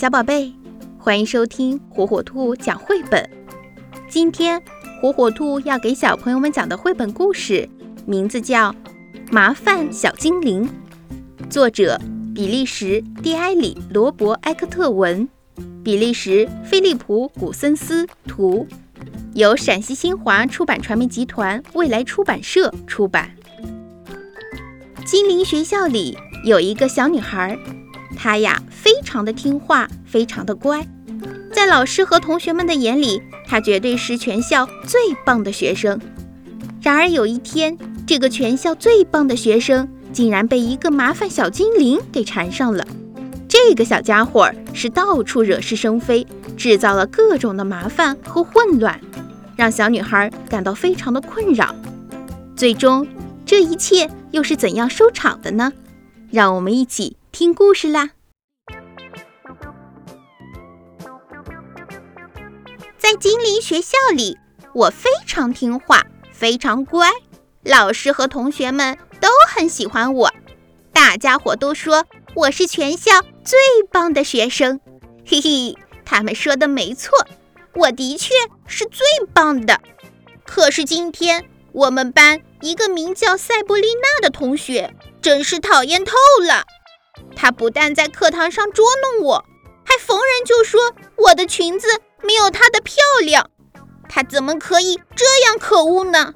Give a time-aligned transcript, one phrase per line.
[0.00, 0.50] 小宝贝，
[0.98, 3.28] 欢迎收听火火兔讲绘本。
[4.08, 4.58] 今天
[4.98, 7.68] 火火兔要给小朋友们讲的绘本故事，
[8.06, 8.72] 名字叫
[9.30, 10.66] 《麻烦小精灵》，
[11.50, 12.00] 作者
[12.34, 15.28] 比利时蒂埃里·罗伯埃克特文，
[15.84, 18.66] 比利时菲利普·古森斯图，
[19.34, 23.32] 由陕西新华出版传媒集团未来出版社出版。
[25.04, 27.54] 精灵学校里有一个小女孩。
[28.22, 30.86] 他呀，非常的听话，非常的乖，
[31.54, 35.98] 在老师和同学们的眼里，他绝对是全校最棒的学生。
[36.82, 42.86] 然而有一天，这个全校最棒的学生竟然被一个麻烦小精灵给缠上了。
[43.48, 46.26] 这个小家伙是到处惹是生非，
[46.58, 49.00] 制造了各种的麻烦和混乱，
[49.56, 51.74] 让小女孩感到非常的困扰。
[52.54, 53.08] 最终，
[53.46, 55.72] 这一切又是怎样收场的呢？
[56.30, 57.16] 让我们一起。
[57.32, 58.10] 听故事啦！
[62.98, 64.36] 在精灵学校里，
[64.74, 67.08] 我非常听话，非常乖，
[67.62, 70.32] 老师和同学们都很喜欢我。
[70.92, 73.12] 大家伙都说我是全校
[73.44, 73.58] 最
[73.90, 74.80] 棒的学生，
[75.24, 77.26] 嘿嘿，他们说的没错，
[77.74, 78.34] 我的确
[78.66, 79.80] 是最棒的。
[80.44, 86.64] 可是今天，我们班一个名叫塞布丽娜的同学，真是讨厌透了。
[87.40, 89.46] 他不但在课堂上捉弄我，
[89.82, 91.88] 还逢人就说我的裙子
[92.22, 93.50] 没有她的漂亮。
[94.10, 96.34] 他怎么可以这样可恶呢？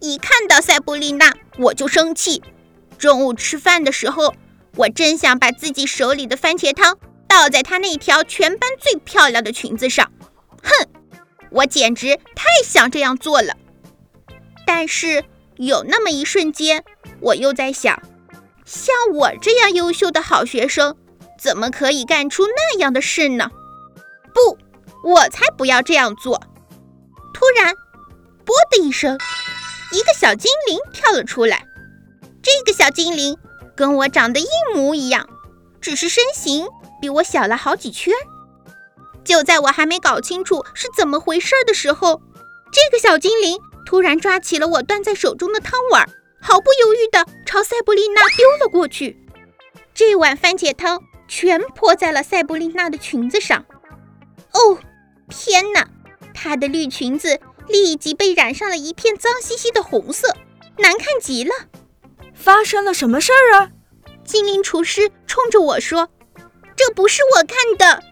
[0.00, 2.42] 一看到塞布丽娜，我就生气。
[2.98, 4.34] 中午吃饭的时候，
[4.74, 10.10] 我真想把自己手里的番茄汤倒在她那条全班最漂亮的裙子上。
[10.64, 10.88] 哼，
[11.52, 13.54] 我简直太想这样做了。
[14.66, 15.24] 但是
[15.58, 16.84] 有那么一瞬间，
[17.20, 18.02] 我又在想。
[18.68, 20.94] 像我这样优秀的好学生，
[21.40, 23.50] 怎么可以干出那样的事呢？
[24.34, 24.58] 不，
[25.08, 26.42] 我才不要这样做！
[27.32, 27.74] 突然，
[28.44, 29.18] 啵的一声，
[29.90, 31.66] 一个小精灵跳了出来。
[32.42, 33.38] 这个小精灵
[33.74, 35.26] 跟我长得一模一样，
[35.80, 36.68] 只是身形
[37.00, 38.12] 比我小了好几圈。
[39.24, 42.20] 就在我还没搞清楚是怎么回事的时候，
[42.70, 46.06] 这个小精灵突然抓起了我端在手中的汤碗。
[46.48, 49.18] 毫不犹豫地朝塞布丽娜丢了过去，
[49.92, 53.66] 这碗番茄汤全泼在了塞布丽娜的裙子上。
[54.54, 54.78] 哦，
[55.28, 55.86] 天哪！
[56.32, 60.34] 她的绿裙子立即被染上了一片脏兮兮的红色，
[60.78, 61.50] 难看极了。
[62.32, 63.70] 发生了什么事儿啊？
[64.24, 66.08] 精灵厨师冲着我说
[66.74, 68.02] ：“这不是我看的。”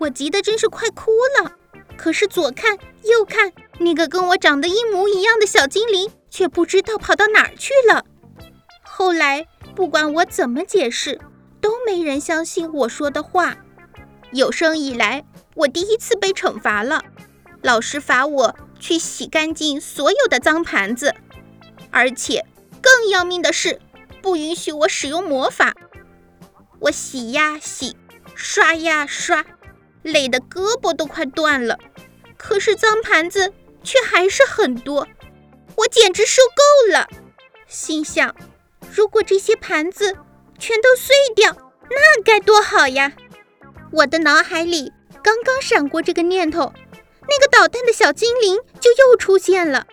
[0.00, 1.52] 我急得真是快哭了。
[1.98, 6.10] 可是左看右看，那个跟我长得一模一样的小精灵。
[6.34, 8.04] 却不知道跑到哪儿去了。
[8.82, 9.46] 后来，
[9.76, 11.20] 不管我怎么解释，
[11.60, 13.56] 都没人相信我说的话。
[14.32, 15.24] 有生以来，
[15.54, 17.04] 我第一次被惩罚了。
[17.62, 21.14] 老师罚我去洗干净所有的脏盘子，
[21.92, 22.44] 而且
[22.82, 23.80] 更要命的是，
[24.20, 25.72] 不允许我使用魔法。
[26.80, 27.96] 我洗呀洗，
[28.34, 29.44] 刷呀刷，
[30.02, 31.78] 累得胳膊都快断了。
[32.36, 33.52] 可是脏盘子
[33.84, 35.06] 却还是很多。
[35.76, 37.08] 我简直受够了，
[37.66, 38.34] 心想：
[38.92, 40.16] 如果这些盘子
[40.58, 41.56] 全都碎掉，
[41.90, 43.12] 那该多好呀！
[43.92, 44.92] 我的脑海里
[45.22, 46.72] 刚刚闪过这个念头，
[47.28, 49.86] 那个捣蛋的小精灵就又出现了。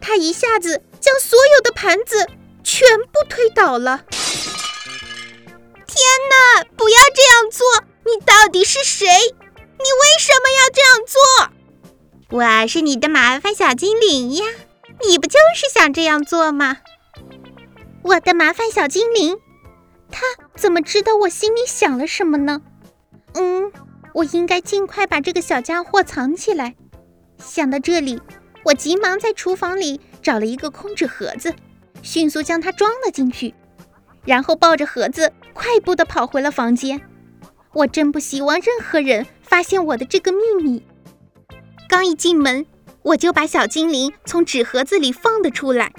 [0.00, 2.26] 他一下子将所有的盘子
[2.64, 4.04] 全部推倒了。
[5.86, 6.64] 天哪！
[6.76, 7.64] 不要这样做！
[8.04, 9.06] 你到底是谁？
[9.06, 11.20] 你为什么要这样做？
[12.38, 14.46] 我是你的麻烦小精灵呀。
[15.08, 16.78] 你不就是想这样做吗？
[18.02, 19.36] 我的麻烦小精灵，
[20.10, 20.22] 他
[20.56, 22.62] 怎么知道我心里想了什么呢？
[23.34, 23.72] 嗯，
[24.14, 26.74] 我应该尽快把这个小家伙藏起来。
[27.38, 28.20] 想到这里，
[28.64, 31.54] 我急忙在厨房里找了一个空纸盒子，
[32.02, 33.54] 迅速将它装了进去，
[34.24, 37.00] 然后抱着盒子快步地跑回了房间。
[37.72, 40.84] 我真不希望任何人发现我的这个秘密。
[41.88, 42.66] 刚一进门。
[43.04, 45.92] 我就把小精灵从纸盒子里放了出来。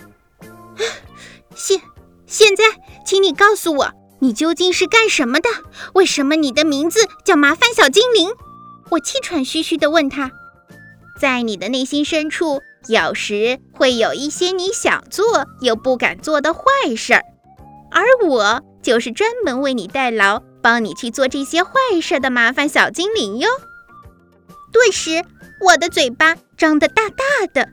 [1.56, 1.82] 现
[2.26, 2.64] 现在，
[3.06, 5.50] 请你告诉我，你究竟是干什么的？
[5.94, 8.32] 为什么你的名字叫麻烦小精灵？
[8.90, 10.32] 我气喘吁吁地问他。
[11.20, 16.62] 在你的内心深处，有时会有一些你想做又不敢做的坏
[16.98, 17.24] 事儿，
[17.92, 21.72] 而我就是专门为你代劳，帮你去做这些坏
[22.02, 23.48] 事的麻烦小精灵哟。
[24.72, 25.24] 顿时，
[25.62, 26.36] 我的嘴巴。
[26.64, 27.68] 张得大大的，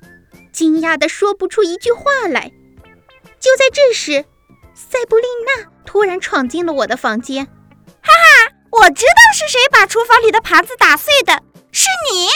[0.52, 2.50] 惊讶的说不出一句话来。
[3.38, 4.24] 就在这时，
[4.74, 7.46] 塞布丽娜突然闯进了我的房间。
[7.46, 7.52] 哈
[8.02, 11.40] 哈，我知道是谁把厨房里的盘子打碎的，
[11.70, 12.26] 是你！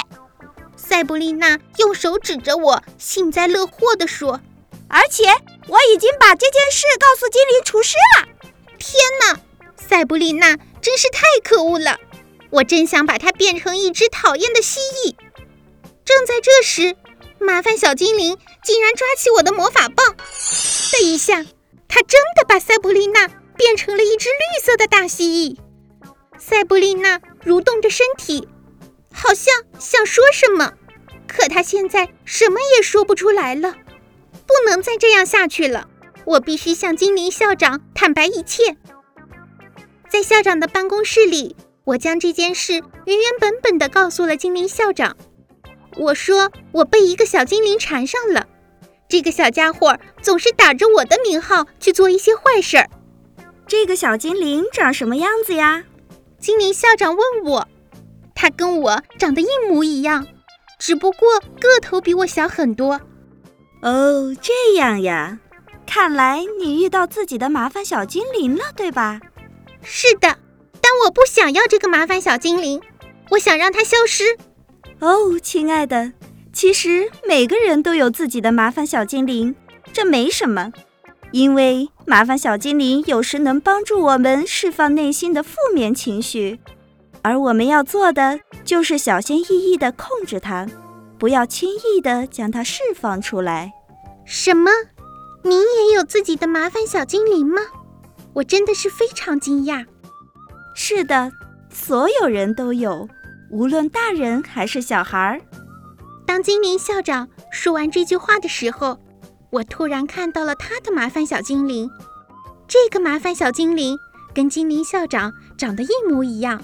[0.77, 4.41] 塞布丽娜用手指着我，幸灾乐祸地说
[4.89, 5.25] ：“而且
[5.67, 8.29] 我已经把这件事告诉精灵厨师了。”
[8.79, 9.41] 天哪，
[9.77, 11.99] 塞布丽娜真是太可恶了！
[12.51, 15.17] 我真想把它变成一只讨厌的蜥蜴。
[16.05, 16.97] 正在这时，
[17.39, 21.45] 麻烦小精灵竟然抓起我的魔法棒，的一下，
[21.89, 25.59] 他真的把塞布丽娜变成了一只绿色的大蜥蜴。
[26.39, 28.47] 塞布丽娜蠕动着身体，
[29.13, 30.75] 好像想说什么，
[31.27, 33.75] 可她现在什么也说不出来了。
[34.47, 35.89] 不能再这样下去了，
[36.27, 38.77] 我必须向精灵校长坦白一切。
[40.11, 45.17] 在校长的办公室里，我将这件事原原本本的告诉了精灵校长。
[45.97, 48.47] 我说我被一个小精灵缠上了，
[49.09, 52.89] 这个小家伙总是打着我的名号去做一些坏事儿。
[53.67, 55.85] 这个小精灵长什么样子呀？
[56.39, 57.69] 精灵校长问我，
[58.35, 60.27] 他跟我长得一模一样，
[60.79, 63.01] 只不过个头比我小很多。
[63.81, 65.39] 哦，这样呀，
[65.87, 69.21] 看来你遇到自己的麻烦小精灵了，对吧？
[69.83, 70.39] 是的，
[70.81, 72.83] 但我不想要这个麻烦小精灵，
[73.31, 74.37] 我想让它消失。
[75.01, 76.13] 哦，亲爱的，
[76.53, 79.55] 其实每个人都有自己的麻烦小精灵，
[79.93, 80.73] 这没什么。
[81.33, 86.61] 因为麻烦小精灵有时能帮助我们释放内心的负面情绪，
[87.23, 90.69] 而我们要做的就是小心翼翼地控制它，
[91.19, 93.73] 不要轻易地将它释放出来。
[94.25, 94.71] 什么？
[95.43, 97.61] 你也有自己的麻烦小精灵吗？
[98.35, 99.85] 我真的是非常惊讶。
[100.75, 101.33] 是的，
[101.69, 103.09] 所有人都有，
[103.55, 105.41] 无论大人还是小孩。
[106.27, 108.99] 当精灵校长说完这句话的时候。
[109.51, 111.89] 我突然看到了他的麻烦小精灵，
[112.67, 113.97] 这个麻烦小精灵
[114.35, 116.61] 跟精灵校长长得一模一样，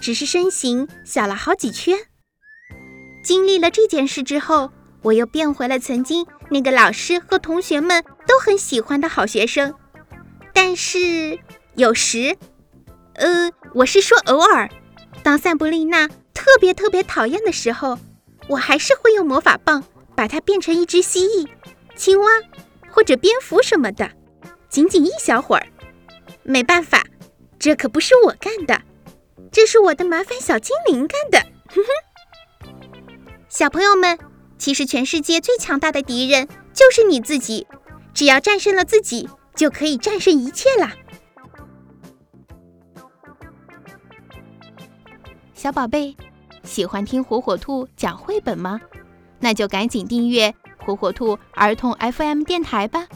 [0.00, 1.96] 只是身形小了好几圈。
[3.22, 4.72] 经历了这件事之后，
[5.02, 9.72] 我又变回了曾经那个老师和同学们都很喜欢的好学生。
[10.52, 11.38] 但是
[11.76, 12.36] 有时，
[13.14, 14.68] 呃，我是说偶尔，
[15.22, 17.98] 当塞布丽娜特别特别讨厌的时候，
[18.48, 19.84] 我还是会用魔法棒
[20.14, 21.48] 把它变成一只蜥蜴。
[21.94, 22.30] 青蛙
[22.90, 24.10] 或者蝙蝠什么的，
[24.68, 25.66] 仅仅一小会儿。
[26.42, 27.04] 没办法，
[27.58, 28.82] 这可不是我干的，
[29.52, 31.38] 这是我的麻烦小精灵干的。
[31.68, 32.68] 哼哼，
[33.48, 34.18] 小朋友们，
[34.58, 37.66] 其实全世界最强大的敌人就是你自己，
[38.14, 40.94] 只要战胜了自己，就可以战胜一切啦。
[45.62, 46.16] 小宝贝，
[46.64, 48.80] 喜欢听火火兔讲绘本吗？
[49.38, 50.52] 那就赶紧订阅。
[50.84, 53.06] 火火兔儿童 FM 电台吧。